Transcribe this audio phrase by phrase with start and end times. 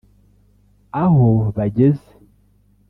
[1.01, 2.09] aho bageze